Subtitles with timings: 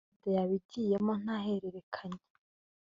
[0.07, 2.23] mwenda yaba igiyemo nta hererekanya